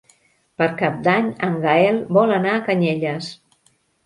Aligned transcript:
Per 0.61 0.67
Cap 0.79 0.95
d'Any 1.07 1.27
en 1.49 1.59
Gaël 1.67 2.01
vol 2.19 2.35
anar 2.39 2.55
a 2.57 2.63
Canyelles. 2.71 3.31